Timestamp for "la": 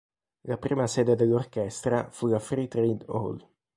0.47-0.57, 2.25-2.39